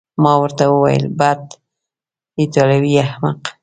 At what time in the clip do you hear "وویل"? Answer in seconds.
0.69-1.05